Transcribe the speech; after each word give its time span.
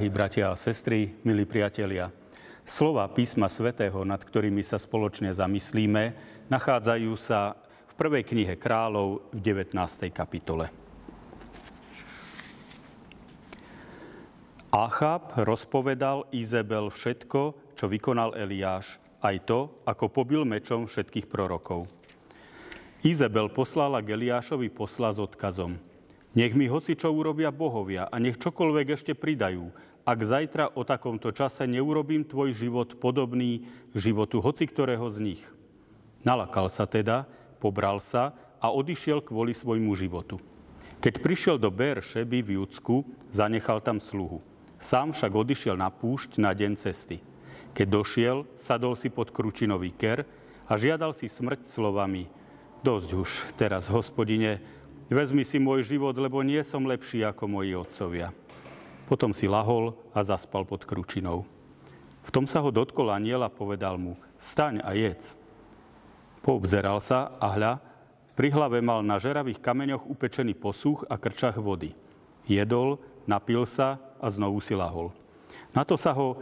Drahí 0.00 0.16
bratia 0.16 0.48
a 0.48 0.56
sestry, 0.56 1.12
milí 1.28 1.44
priatelia, 1.44 2.08
slova 2.64 3.04
písma 3.12 3.52
svätého, 3.52 4.00
nad 4.00 4.16
ktorými 4.24 4.64
sa 4.64 4.80
spoločne 4.80 5.28
zamyslíme, 5.28 6.16
nachádzajú 6.48 7.12
sa 7.20 7.60
v 7.84 7.92
prvej 8.00 8.24
knihe 8.24 8.56
kráľov 8.56 9.28
v 9.28 9.38
19. 9.44 9.76
kapitole. 10.08 10.72
Achab 14.72 15.36
rozpovedal 15.36 16.32
Izabel 16.32 16.88
všetko, 16.88 17.76
čo 17.76 17.84
vykonal 17.84 18.32
Eliáš, 18.40 18.96
aj 19.20 19.36
to, 19.44 19.68
ako 19.84 20.08
pobil 20.08 20.48
mečom 20.48 20.88
všetkých 20.88 21.28
prorokov. 21.28 21.84
Izabel 23.04 23.52
poslala 23.52 24.00
k 24.00 24.16
Eliášovi 24.16 24.72
posla 24.72 25.12
s 25.12 25.20
odkazom– 25.20 25.76
nech 26.38 26.54
mi 26.54 26.70
hoci 26.70 26.94
čo 26.94 27.10
urobia 27.10 27.50
bohovia 27.50 28.06
a 28.06 28.16
nech 28.22 28.38
čokoľvek 28.38 28.86
ešte 28.94 29.12
pridajú, 29.18 29.74
ak 30.06 30.18
zajtra 30.22 30.74
o 30.78 30.82
takomto 30.86 31.34
čase 31.34 31.66
neurobím 31.66 32.22
tvoj 32.22 32.54
život 32.54 32.98
podobný 33.02 33.66
životu 33.94 34.38
hoci 34.38 34.70
ktorého 34.70 35.06
z 35.10 35.18
nich. 35.22 35.42
Nalakal 36.22 36.70
sa 36.70 36.86
teda, 36.86 37.26
pobral 37.58 37.98
sa 37.98 38.36
a 38.62 38.70
odišiel 38.70 39.24
kvôli 39.24 39.56
svojmu 39.56 39.90
životu. 39.98 40.38
Keď 41.00 41.14
prišiel 41.24 41.56
do 41.56 41.72
Šeby 41.72 42.44
v 42.44 42.60
Judsku, 42.60 43.08
zanechal 43.32 43.80
tam 43.80 43.96
sluhu. 43.96 44.44
Sám 44.76 45.16
však 45.16 45.32
odišiel 45.32 45.76
na 45.76 45.88
púšť 45.88 46.36
na 46.40 46.52
deň 46.52 46.76
cesty. 46.76 47.24
Keď 47.72 47.86
došiel, 47.88 48.44
sadol 48.52 48.96
si 48.96 49.08
pod 49.08 49.32
kručinový 49.32 49.96
ker 49.96 50.28
a 50.68 50.76
žiadal 50.76 51.16
si 51.16 51.24
smrť 51.24 51.64
slovami 51.64 52.28
Dosť 52.80 53.10
už 53.12 53.30
teraz, 53.60 53.92
hospodine, 53.92 54.64
Vezmi 55.10 55.42
si 55.42 55.58
môj 55.58 55.82
život, 55.82 56.14
lebo 56.14 56.38
nie 56.46 56.62
som 56.62 56.86
lepší 56.86 57.26
ako 57.26 57.50
moji 57.50 57.74
otcovia. 57.74 58.30
Potom 59.10 59.34
si 59.34 59.50
lahol 59.50 59.98
a 60.14 60.22
zaspal 60.22 60.62
pod 60.62 60.86
kručinou. 60.86 61.42
V 62.22 62.30
tom 62.30 62.46
sa 62.46 62.62
ho 62.62 62.70
dotkol 62.70 63.10
aniel 63.10 63.42
a 63.42 63.50
povedal 63.50 63.98
mu, 63.98 64.14
vstaň 64.38 64.86
a 64.86 64.94
jedz. 64.94 65.34
Poobzeral 66.46 67.02
sa 67.02 67.34
a 67.42 67.50
hľa, 67.50 67.72
pri 68.38 68.54
hlave 68.54 68.78
mal 68.78 69.02
na 69.02 69.18
žeravých 69.18 69.58
kameňoch 69.58 70.06
upečený 70.06 70.54
posuch 70.54 71.02
a 71.10 71.18
krčach 71.18 71.58
vody. 71.58 71.90
Jedol, 72.46 73.02
napil 73.26 73.66
sa 73.66 73.98
a 74.22 74.30
znovu 74.30 74.62
si 74.62 74.78
lahol. 74.78 75.10
Na 75.74 75.82
to 75.82 75.98
sa 75.98 76.14
ho 76.14 76.38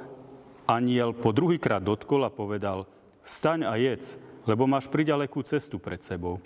aniel 0.69 1.17
po 1.17 1.33
druhýkrát 1.33 1.81
dotkol 1.81 2.29
a 2.29 2.31
povedal, 2.31 2.85
vstaň 3.25 3.65
a 3.65 3.81
jedz, 3.81 4.21
lebo 4.45 4.69
máš 4.69 4.93
priďalekú 4.93 5.41
cestu 5.41 5.81
pred 5.81 6.05
sebou. 6.05 6.37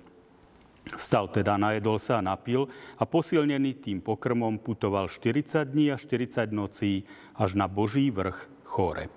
Vstal 0.82 1.30
teda, 1.30 1.54
najedol 1.54 2.02
sa 2.02 2.18
a 2.18 2.26
napil 2.26 2.66
a 2.98 3.06
posilnený 3.06 3.78
tým 3.78 3.98
pokrmom 4.02 4.58
putoval 4.58 5.06
40 5.06 5.70
dní 5.70 5.94
a 5.94 5.96
40 5.96 6.50
nocí 6.50 7.06
až 7.38 7.54
na 7.54 7.70
Boží 7.70 8.10
vrch 8.10 8.66
Chóreb. 8.66 9.14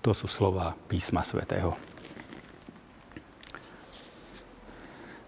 To 0.00 0.14
sú 0.14 0.30
slova 0.30 0.78
písma 0.86 1.20
svätého. 1.20 1.74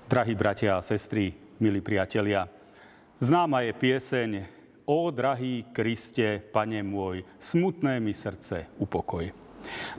Drahí 0.06 0.36
bratia 0.36 0.76
a 0.76 0.84
sestry, 0.84 1.34
milí 1.58 1.80
priatelia, 1.80 2.46
známa 3.16 3.64
je 3.64 3.72
pieseň 3.72 4.30
O 4.86 5.08
drahý 5.14 5.72
Kriste, 5.72 6.42
Pane 6.52 6.82
môj, 6.82 7.24
smutné 7.38 7.96
mi 8.02 8.12
srdce 8.12 8.68
upokoj. 8.76 9.51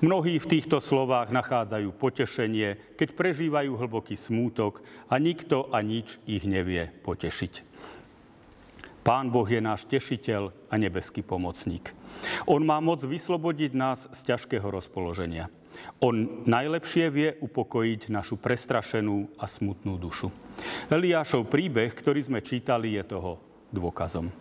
Mnohí 0.04 0.38
v 0.38 0.50
týchto 0.58 0.84
slovách 0.84 1.32
nachádzajú 1.32 1.90
potešenie, 1.96 2.78
keď 3.00 3.10
prežívajú 3.16 3.78
hlboký 3.78 4.18
smútok 4.18 4.84
a 5.08 5.16
nikto 5.18 5.70
a 5.72 5.80
nič 5.80 6.20
ich 6.28 6.44
nevie 6.44 6.92
potešiť. 7.04 7.76
Pán 9.04 9.36
Boh 9.36 9.44
je 9.44 9.60
náš 9.60 9.84
tešiteľ 9.84 10.72
a 10.72 10.76
nebeský 10.80 11.28
pomocník. 11.28 11.92
On 12.48 12.64
má 12.64 12.80
moc 12.80 13.04
vyslobodiť 13.04 13.72
nás 13.76 14.08
z 14.16 14.20
ťažkého 14.32 14.64
rozpoloženia. 14.64 15.52
On 16.00 16.44
najlepšie 16.48 17.12
vie 17.12 17.30
upokojiť 17.44 18.08
našu 18.08 18.40
prestrašenú 18.40 19.28
a 19.36 19.46
smutnú 19.50 20.00
dušu. 20.00 20.32
Eliášov 20.88 21.52
príbeh, 21.52 21.92
ktorý 21.92 22.24
sme 22.24 22.40
čítali, 22.40 22.96
je 22.96 23.04
toho 23.04 23.44
dôkazom. 23.76 24.32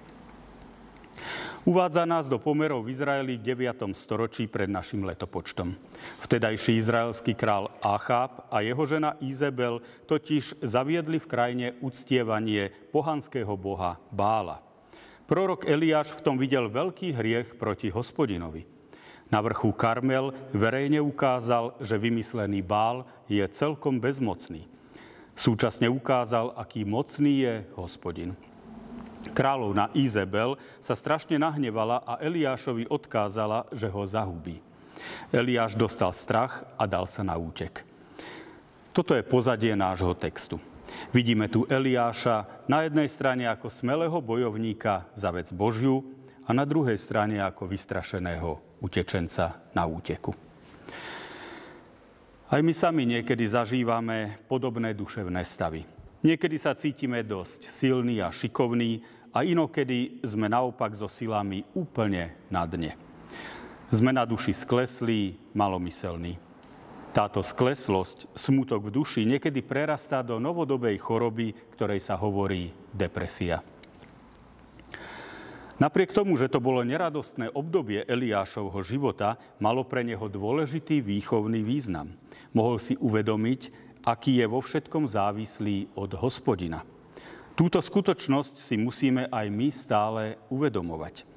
Uvádza 1.63 2.03
nás 2.03 2.27
do 2.27 2.43
pomerov 2.43 2.83
v 2.83 2.91
Izraeli 2.91 3.39
v 3.39 3.55
9. 3.55 3.95
storočí 3.95 4.51
pred 4.51 4.67
našim 4.67 5.07
letopočtom. 5.07 5.79
Vtedajší 6.27 6.75
izraelský 6.75 7.39
král 7.39 7.71
Achab 7.79 8.51
a 8.51 8.67
jeho 8.67 8.83
žena 8.83 9.15
Izabel 9.23 9.79
totiž 10.11 10.59
zaviedli 10.59 11.23
v 11.23 11.31
krajine 11.31 11.67
uctievanie 11.79 12.75
pohanského 12.91 13.55
boha 13.55 14.03
Bála. 14.11 14.59
Prorok 15.31 15.63
Eliáš 15.71 16.11
v 16.19 16.25
tom 16.27 16.35
videl 16.35 16.67
veľký 16.67 17.15
hriech 17.15 17.55
proti 17.55 17.95
hospodinovi. 17.95 18.67
Na 19.31 19.39
vrchu 19.39 19.71
Karmel 19.71 20.35
verejne 20.51 20.99
ukázal, 20.99 21.79
že 21.79 21.95
vymyslený 21.95 22.67
Bál 22.67 23.07
je 23.31 23.47
celkom 23.47 24.03
bezmocný. 24.03 24.67
Súčasne 25.39 25.87
ukázal, 25.87 26.59
aký 26.59 26.83
mocný 26.83 27.47
je 27.47 27.55
hospodin. 27.79 28.35
Kráľovna 29.33 29.89
Izabel 29.97 30.61
sa 30.79 30.93
strašne 30.93 31.41
nahnevala 31.41 32.05
a 32.05 32.21
Eliášovi 32.21 32.89
odkázala, 32.93 33.65
že 33.73 33.89
ho 33.89 34.05
zahubí. 34.05 34.61
Eliáš 35.33 35.75
dostal 35.75 36.13
strach 36.13 36.69
a 36.77 36.85
dal 36.85 37.09
sa 37.09 37.25
na 37.25 37.35
útek. 37.35 37.83
Toto 38.93 39.17
je 39.17 39.25
pozadie 39.25 39.73
nášho 39.73 40.13
textu. 40.13 40.61
Vidíme 41.17 41.49
tu 41.49 41.65
Eliáša 41.65 42.69
na 42.69 42.85
jednej 42.85 43.09
strane 43.09 43.49
ako 43.49 43.73
smelého 43.73 44.21
bojovníka 44.21 45.09
za 45.17 45.33
vec 45.33 45.49
Božiu 45.49 46.05
a 46.45 46.53
na 46.53 46.69
druhej 46.69 47.01
strane 47.01 47.41
ako 47.41 47.65
vystrašeného 47.65 48.61
utečenca 48.85 49.73
na 49.73 49.89
úteku. 49.89 50.37
Aj 52.53 52.61
my 52.61 52.73
sami 52.77 53.09
niekedy 53.09 53.49
zažívame 53.49 54.45
podobné 54.45 54.93
duševné 54.93 55.41
stavy. 55.41 55.89
Niekedy 56.21 56.61
sa 56.61 56.77
cítime 56.77 57.25
dosť 57.25 57.65
silní 57.65 58.21
a 58.21 58.29
šikovní 58.29 59.01
a 59.33 59.43
inokedy 59.43 60.21
sme 60.21 60.47
naopak 60.47 60.93
so 60.93 61.09
silami 61.09 61.65
úplne 61.73 62.37
na 62.53 62.69
dne. 62.69 62.93
Sme 63.89 64.13
na 64.13 64.29
duši 64.29 64.53
skleslí, 64.53 65.37
malomyselní. 65.57 66.37
Táto 67.13 67.45
skleslosť, 67.45 68.33
smutok 68.33 68.89
v 68.89 68.95
duši 69.05 69.29
niekedy 69.29 69.61
prerastá 69.61 70.25
do 70.25 70.41
novodobej 70.41 70.97
choroby, 70.97 71.53
ktorej 71.77 72.01
sa 72.01 72.17
hovorí 72.17 72.73
depresia. 72.93 73.61
Napriek 75.77 76.15
tomu, 76.15 76.39
že 76.41 76.49
to 76.49 76.63
bolo 76.63 76.81
neradostné 76.87 77.53
obdobie 77.53 78.07
Eliášovho 78.07 78.81
života, 78.81 79.37
malo 79.61 79.85
pre 79.85 80.07
neho 80.07 80.25
dôležitý 80.25 81.05
výchovný 81.05 81.61
význam. 81.61 82.17
Mohol 82.57 82.77
si 82.81 82.95
uvedomiť, 82.97 83.61
aký 84.07 84.41
je 84.41 84.47
vo 84.47 84.63
všetkom 84.63 85.05
závislý 85.11 85.93
od 85.99 86.17
hospodina. 86.17 86.87
Túto 87.53 87.85
skutočnosť 87.85 88.55
si 88.57 88.81
musíme 88.81 89.29
aj 89.29 89.47
my 89.53 89.69
stále 89.69 90.23
uvedomovať. 90.49 91.29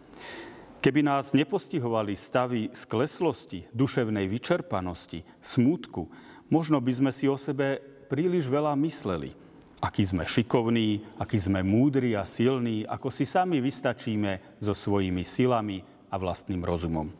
Keby 0.79 1.01
nás 1.01 1.33
nepostihovali 1.33 2.13
stavy 2.13 2.69
skleslosti, 2.71 3.65
duševnej 3.73 4.29
vyčerpanosti, 4.29 5.25
smútku, 5.41 6.07
možno 6.47 6.77
by 6.77 6.93
sme 6.93 7.11
si 7.11 7.25
o 7.25 7.35
sebe 7.35 7.81
príliš 8.07 8.45
veľa 8.45 8.77
mysleli. 8.79 9.33
Aký 9.81 10.05
sme 10.05 10.23
šikovní, 10.23 11.03
aký 11.19 11.35
sme 11.41 11.65
múdri 11.65 12.15
a 12.15 12.23
silní, 12.23 12.87
ako 12.87 13.11
si 13.11 13.25
sami 13.27 13.59
vystačíme 13.59 14.61
so 14.61 14.71
svojimi 14.71 15.25
silami 15.25 15.83
a 16.07 16.15
vlastným 16.15 16.63
rozumom. 16.63 17.11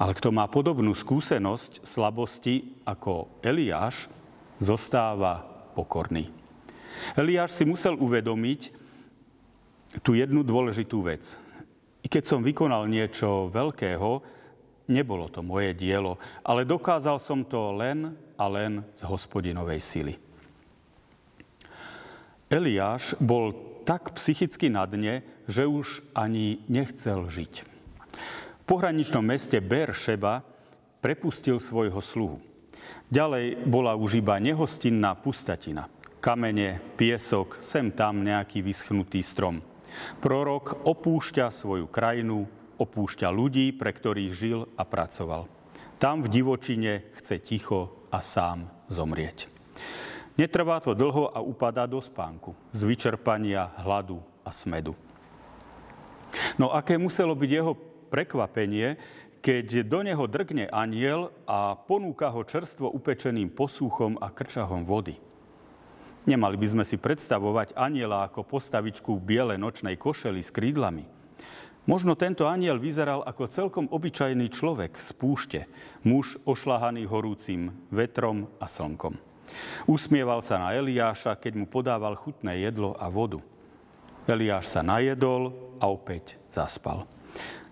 Ale 0.00 0.12
kto 0.16 0.30
má 0.30 0.46
podobnú 0.48 0.94
skúsenosť 0.94 1.84
slabosti 1.84 2.80
ako 2.86 3.40
Eliáš, 3.44 4.08
zostáva 4.60 5.42
pokorný. 5.74 6.39
Eliáš 7.14 7.56
si 7.56 7.64
musel 7.66 7.96
uvedomiť 7.98 8.60
tú 10.02 10.14
jednu 10.14 10.46
dôležitú 10.46 11.02
vec. 11.02 11.38
I 12.00 12.06
keď 12.08 12.24
som 12.24 12.46
vykonal 12.46 12.86
niečo 12.88 13.50
veľkého, 13.50 14.22
nebolo 14.90 15.30
to 15.30 15.42
moje 15.42 15.74
dielo, 15.76 16.18
ale 16.42 16.66
dokázal 16.66 17.18
som 17.22 17.46
to 17.46 17.74
len 17.76 18.14
a 18.34 18.44
len 18.48 18.82
z 18.94 19.04
hospodinovej 19.04 19.80
sily. 19.82 20.14
Eliáš 22.50 23.14
bol 23.22 23.54
tak 23.86 24.10
psychicky 24.18 24.66
na 24.66 24.86
dne, 24.86 25.22
že 25.46 25.66
už 25.66 26.02
ani 26.14 26.62
nechcel 26.66 27.30
žiť. 27.30 27.54
V 28.60 28.64
pohraničnom 28.66 29.22
meste 29.22 29.58
Beršeba 29.62 30.42
prepustil 31.02 31.58
svojho 31.62 31.98
sluhu. 32.02 32.38
Ďalej 33.10 33.66
bola 33.66 33.98
už 33.98 34.22
iba 34.22 34.38
nehostinná 34.38 35.14
pustatina. 35.18 35.90
Kamene, 36.20 36.76
piesok, 37.00 37.64
sem 37.64 37.88
tam 37.88 38.20
nejaký 38.20 38.60
vyschnutý 38.60 39.24
strom. 39.24 39.64
Prorok 40.20 40.84
opúšťa 40.84 41.48
svoju 41.48 41.88
krajinu, 41.88 42.44
opúšťa 42.76 43.32
ľudí, 43.32 43.72
pre 43.72 43.88
ktorých 43.88 44.32
žil 44.36 44.68
a 44.76 44.84
pracoval. 44.84 45.48
Tam 45.96 46.20
v 46.20 46.28
divočine 46.28 47.08
chce 47.16 47.40
ticho 47.40 48.04
a 48.12 48.20
sám 48.20 48.68
zomrieť. 48.92 49.48
Netrvá 50.36 50.84
to 50.84 50.92
dlho 50.92 51.32
a 51.32 51.40
upadá 51.40 51.88
do 51.88 52.04
spánku 52.04 52.52
z 52.76 52.84
vyčerpania, 52.84 53.72
hladu 53.80 54.20
a 54.44 54.52
smedu. 54.52 54.92
No 56.60 56.68
aké 56.68 57.00
muselo 57.00 57.32
byť 57.32 57.48
jeho 57.48 57.72
prekvapenie, 58.12 59.00
keď 59.40 59.88
do 59.88 60.04
neho 60.04 60.28
drgne 60.28 60.68
aniel 60.68 61.32
a 61.48 61.80
ponúka 61.80 62.28
ho 62.28 62.44
čerstvo 62.44 62.92
upečeným 62.92 63.48
posúchom 63.48 64.20
a 64.20 64.28
krčahom 64.28 64.84
vody. 64.84 65.29
Nemali 66.28 66.56
by 66.60 66.66
sme 66.68 66.84
si 66.84 67.00
predstavovať 67.00 67.72
aniela 67.72 68.28
ako 68.28 68.44
postavičku 68.44 69.16
biele 69.24 69.56
nočnej 69.56 69.96
košely 69.96 70.44
s 70.44 70.52
krídlami. 70.52 71.08
Možno 71.88 72.12
tento 72.12 72.44
aniel 72.44 72.76
vyzeral 72.76 73.24
ako 73.24 73.48
celkom 73.48 73.86
obyčajný 73.88 74.52
človek 74.52 75.00
z 75.00 75.08
púšte, 75.16 75.60
muž 76.04 76.36
ošlahaný 76.44 77.08
horúcim 77.08 77.72
vetrom 77.88 78.52
a 78.60 78.68
slnkom. 78.68 79.16
Usmieval 79.88 80.44
sa 80.44 80.60
na 80.60 80.76
Eliáša, 80.76 81.40
keď 81.40 81.52
mu 81.56 81.66
podával 81.66 82.14
chutné 82.14 82.62
jedlo 82.62 82.94
a 83.00 83.08
vodu. 83.08 83.40
Eliáš 84.28 84.70
sa 84.70 84.84
najedol 84.84 85.56
a 85.80 85.88
opäť 85.88 86.36
zaspal. 86.52 87.08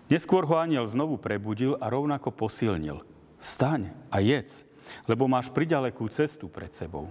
Neskôr 0.09 0.43
ho 0.49 0.57
aniel 0.57 0.89
znovu 0.89 1.21
prebudil 1.21 1.77
a 1.77 1.87
rovnako 1.87 2.33
posilnil. 2.33 3.05
Vstaň 3.39 3.93
a 4.09 4.19
jedz, 4.19 4.65
lebo 5.05 5.29
máš 5.29 5.53
pridalekú 5.53 6.09
cestu 6.09 6.49
pred 6.49 6.73
sebou. 6.73 7.07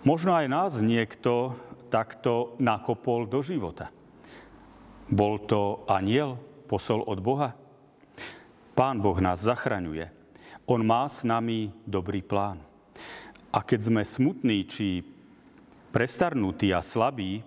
Možno 0.00 0.32
aj 0.32 0.48
nás 0.48 0.72
niekto 0.80 1.52
takto 1.92 2.56
nakopol 2.56 3.28
do 3.28 3.44
života. 3.44 3.92
Bol 5.12 5.44
to 5.44 5.84
aniel, 5.92 6.40
posol 6.64 7.04
od 7.04 7.20
Boha? 7.20 7.52
Pán 8.72 8.96
Boh 9.04 9.20
nás 9.20 9.44
zachraňuje. 9.44 10.08
On 10.64 10.80
má 10.80 11.04
s 11.04 11.20
nami 11.20 11.68
dobrý 11.84 12.24
plán. 12.24 12.64
A 13.52 13.60
keď 13.60 13.92
sme 13.92 14.00
smutní 14.00 14.64
či 14.64 15.04
prestarnutí 15.92 16.72
a 16.72 16.80
slabí, 16.80 17.44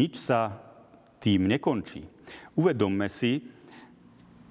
nič 0.00 0.16
sa 0.16 0.56
tým 1.20 1.44
nekončí. 1.44 2.08
Uvedomme 2.56 3.04
si, 3.12 3.44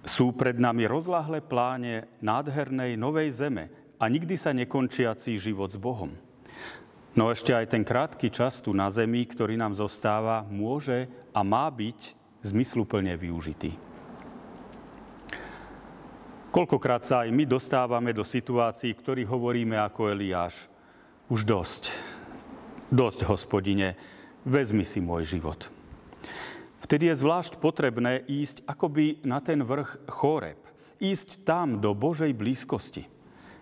sú 0.06 0.30
pred 0.38 0.62
nami 0.62 0.86
rozláhle 0.86 1.42
pláne 1.42 2.06
nádhernej 2.22 2.94
novej 2.94 3.34
zeme 3.34 3.74
a 3.98 4.06
nikdy 4.06 4.38
sa 4.38 4.54
nekončiaci 4.54 5.42
život 5.42 5.74
s 5.74 5.82
Bohom. 5.82 6.14
No 7.16 7.32
ešte 7.32 7.56
aj 7.56 7.72
ten 7.72 7.88
krátky 7.88 8.28
čas 8.28 8.60
tu 8.60 8.76
na 8.76 8.92
zemi, 8.92 9.24
ktorý 9.24 9.56
nám 9.56 9.72
zostáva, 9.72 10.44
môže 10.52 11.08
a 11.32 11.48
má 11.48 11.72
byť 11.72 12.12
zmysluplne 12.44 13.16
využitý. 13.16 13.72
Koľkokrát 16.52 17.08
sa 17.08 17.24
aj 17.24 17.32
my 17.32 17.48
dostávame 17.48 18.12
do 18.12 18.28
situácií, 18.28 18.92
ktorých 18.92 19.32
hovoríme 19.32 19.80
ako 19.80 20.12
Eliáš. 20.12 20.68
Už 21.32 21.48
dosť. 21.48 21.96
Dosť, 22.92 23.32
hospodine, 23.32 23.96
vezmi 24.44 24.84
si 24.84 25.00
môj 25.00 25.40
život. 25.40 25.72
Vtedy 26.84 27.08
je 27.12 27.20
zvlášť 27.24 27.64
potrebné 27.64 28.28
ísť 28.28 28.68
akoby 28.68 29.24
na 29.24 29.40
ten 29.40 29.64
vrch 29.64 30.04
chóreb. 30.12 30.60
Ísť 31.00 31.48
tam 31.48 31.80
do 31.80 31.96
Božej 31.96 32.36
blízkosti. 32.36 33.08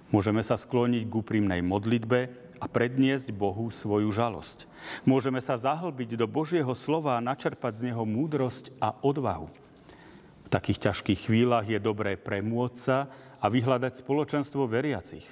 Môžeme 0.10 0.42
sa 0.42 0.58
skloniť 0.58 1.10
k 1.10 1.14
úprimnej 1.18 1.62
modlitbe 1.66 2.20
a 2.64 2.66
predniesť 2.72 3.36
Bohu 3.36 3.68
svoju 3.68 4.08
žalosť. 4.08 4.72
Môžeme 5.04 5.44
sa 5.44 5.60
zahlbiť 5.60 6.16
do 6.16 6.32
Božieho 6.32 6.72
slova 6.72 7.20
a 7.20 7.26
načerpať 7.26 7.76
z 7.76 7.82
neho 7.92 8.08
múdrosť 8.08 8.72
a 8.80 8.96
odvahu. 9.04 9.52
V 10.48 10.48
takých 10.48 10.88
ťažkých 10.88 11.28
chvíľach 11.28 11.68
je 11.68 11.84
dobré 11.84 12.16
premôcť 12.16 12.78
sa 12.80 13.12
a 13.44 13.52
vyhľadať 13.52 14.00
spoločenstvo 14.00 14.64
veriacich. 14.72 15.28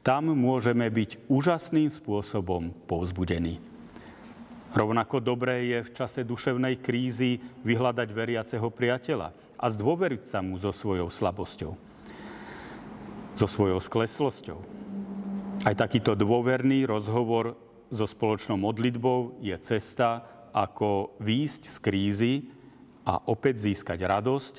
Tam 0.00 0.32
môžeme 0.32 0.88
byť 0.88 1.28
úžasným 1.28 1.92
spôsobom 1.92 2.72
povzbudení. 2.88 3.60
Rovnako 4.72 5.20
dobré 5.20 5.68
je 5.68 5.78
v 5.84 5.92
čase 5.92 6.24
duševnej 6.24 6.80
krízy 6.80 7.44
vyhľadať 7.68 8.08
veriaceho 8.08 8.72
priateľa 8.72 9.36
a 9.60 9.66
zdôveriť 9.68 10.24
sa 10.24 10.40
mu 10.40 10.56
so 10.56 10.72
svojou 10.72 11.12
slabosťou, 11.12 11.76
so 13.36 13.46
svojou 13.46 13.76
skleslosťou. 13.76 14.58
Aj 15.62 15.78
takýto 15.78 16.18
dôverný 16.18 16.90
rozhovor 16.90 17.54
so 17.86 18.02
spoločnou 18.02 18.58
modlitbou 18.58 19.38
je 19.38 19.54
cesta, 19.62 20.26
ako 20.50 21.14
výjsť 21.22 21.62
z 21.70 21.76
krízy 21.78 22.34
a 23.06 23.30
opäť 23.30 23.70
získať 23.70 24.02
radosť 24.02 24.54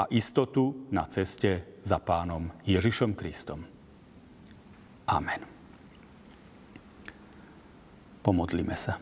a 0.00 0.08
istotu 0.08 0.88
na 0.88 1.04
ceste 1.04 1.76
za 1.84 2.00
pánom 2.00 2.48
Ježišom 2.64 3.12
Kristom. 3.12 3.68
Amen. 5.12 5.44
Pomodlíme 8.24 8.80
sa. 8.80 8.96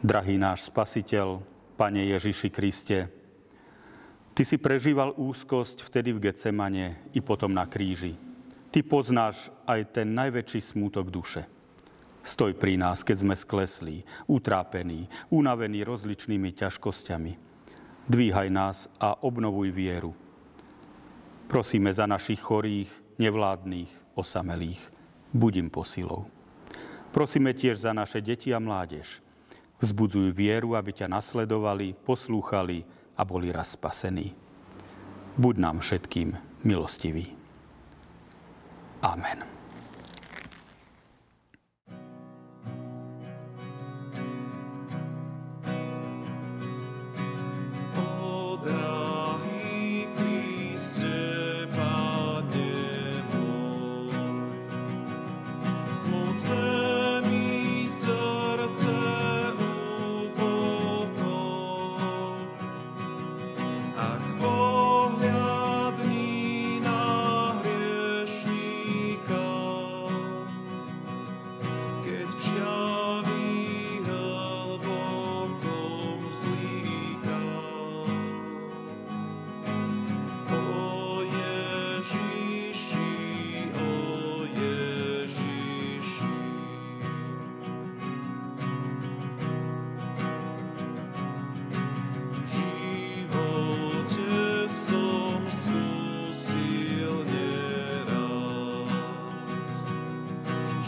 Drahý 0.00 0.40
náš 0.40 0.72
Spasiteľ, 0.72 1.44
Pane 1.76 2.00
Ježiši 2.16 2.48
Kriste, 2.48 3.23
Ty 4.34 4.42
si 4.42 4.58
prežíval 4.58 5.14
úzkosť 5.14 5.86
vtedy 5.86 6.10
v 6.10 6.26
Getsemane 6.26 6.98
i 7.14 7.22
potom 7.22 7.54
na 7.54 7.70
kríži. 7.70 8.18
Ty 8.74 8.82
poznáš 8.82 9.54
aj 9.62 9.94
ten 9.94 10.10
najväčší 10.10 10.58
smútok 10.58 11.06
duše. 11.06 11.46
Stoj 12.18 12.58
pri 12.58 12.74
nás, 12.74 13.06
keď 13.06 13.16
sme 13.22 13.38
skleslí, 13.38 14.02
utrápení, 14.26 15.06
unavení 15.30 15.86
rozličnými 15.86 16.50
ťažkosťami. 16.50 17.32
Dvíhaj 18.10 18.48
nás 18.50 18.90
a 18.98 19.14
obnovuj 19.22 19.70
vieru. 19.70 20.18
Prosíme 21.46 21.94
za 21.94 22.10
našich 22.10 22.42
chorých, 22.42 22.90
nevládnych, 23.22 24.18
osamelých. 24.18 24.82
Buď 25.30 25.62
im 25.62 25.68
posilou. 25.70 26.26
Prosíme 27.14 27.54
tiež 27.54 27.86
za 27.86 27.94
naše 27.94 28.18
deti 28.18 28.50
a 28.50 28.58
mládež, 28.58 29.22
Vzbudzuj 29.82 30.30
vieru, 30.30 30.78
aby 30.78 30.96
ťa 30.96 31.10
nasledovali, 31.10 31.92
poslúchali 32.06 32.86
a 33.16 33.22
boli 33.24 33.52
raz 33.52 33.74
spasení. 33.74 34.34
Buď 35.38 35.54
nám 35.58 35.78
všetkým 35.82 36.36
milostivý. 36.64 37.34
Amen. 39.02 39.63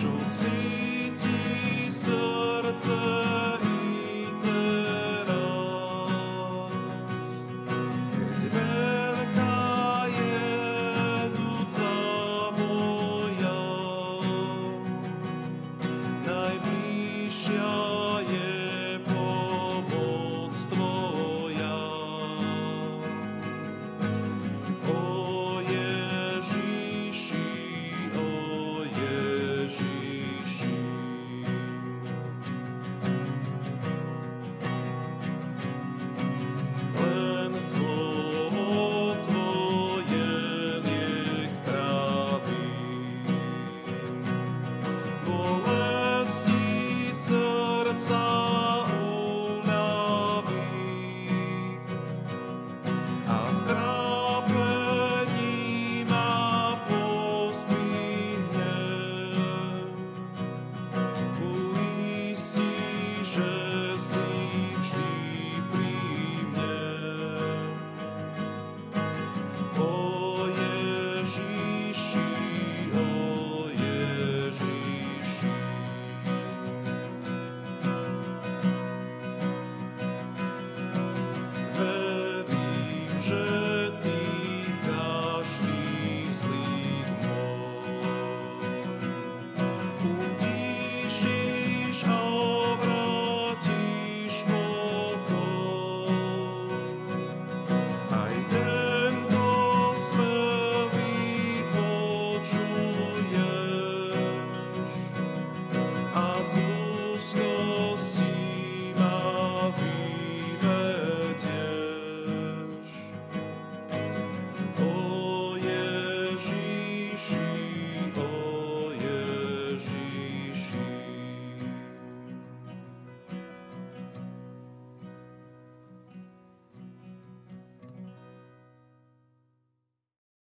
rzucy 0.06 0.55